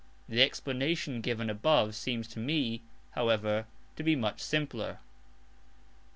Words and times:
The 0.27 0.41
explanation 0.41 1.21
given 1.21 1.47
above 1.47 1.93
seems 1.93 2.27
to 2.29 2.39
me, 2.39 2.81
however, 3.11 3.67
to 3.97 4.01
be 4.01 4.15
much 4.15 4.41
simpler. 4.41 4.93
(ii.). 4.93 4.97